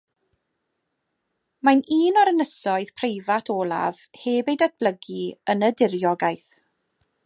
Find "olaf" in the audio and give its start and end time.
3.59-4.03